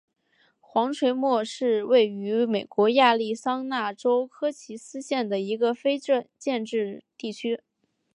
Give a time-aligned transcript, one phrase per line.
[0.59, 5.99] 黄锤磨是位于美国亚利桑那州科奇斯县的一个非
[6.39, 7.61] 建制地区。